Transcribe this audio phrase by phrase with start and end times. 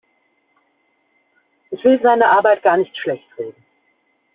[1.69, 3.53] Ich will seine Arbeit gar nicht schlechtreden.